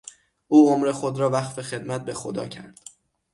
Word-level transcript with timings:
او 0.47 0.69
عمر 0.73 0.91
خود 0.91 1.19
را 1.19 1.29
وقف 1.29 1.61
خدمت 1.61 2.05
به 2.05 2.13
خدا 2.13 2.47
کرد. 2.47 2.79